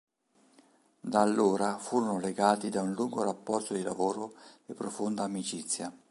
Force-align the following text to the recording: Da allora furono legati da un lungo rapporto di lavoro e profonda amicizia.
Da 1.01 1.21
allora 1.21 1.77
furono 1.77 2.17
legati 2.19 2.69
da 2.69 2.81
un 2.81 2.93
lungo 2.93 3.21
rapporto 3.21 3.75
di 3.75 3.83
lavoro 3.83 4.33
e 4.65 4.73
profonda 4.73 5.25
amicizia. 5.25 5.95